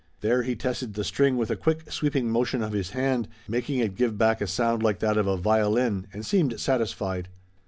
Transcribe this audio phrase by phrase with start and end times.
[0.21, 3.93] There he tested the string with a quick sweeping motion of his hand, making it
[3.95, 7.29] give back a sound like that of a violin, and seemed satisfied.